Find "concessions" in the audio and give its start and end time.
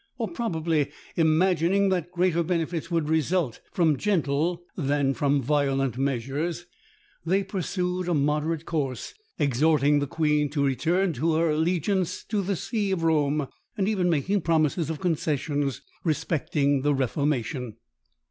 14.99-15.83